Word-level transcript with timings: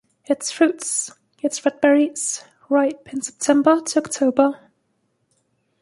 Its 0.25 0.51
fruits, 0.51 1.11
its 1.43 1.63
red 1.63 1.79
berries, 1.79 2.43
ripe 2.69 3.13
in 3.13 3.21
September-October. 3.21 4.59